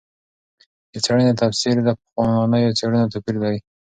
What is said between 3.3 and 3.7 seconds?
لري.